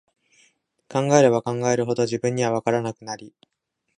[0.89, 3.35] 考えれば考えるほど、自分には、わからなくなり、